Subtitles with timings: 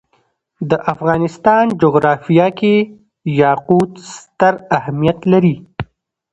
[0.69, 2.75] د افغانستان جغرافیه کې
[3.41, 5.55] یاقوت ستر اهمیت لري.